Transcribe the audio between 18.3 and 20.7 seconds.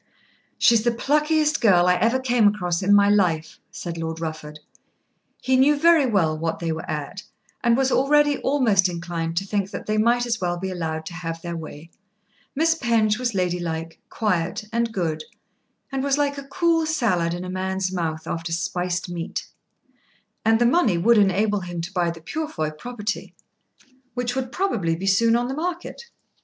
spiced meat. And the